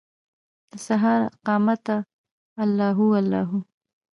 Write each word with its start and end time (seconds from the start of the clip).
دسهار 0.69 1.21
داقامته 1.27 1.95
الله 2.61 2.89
هو، 2.97 3.07
الله 3.21 3.41
هو 3.49 3.59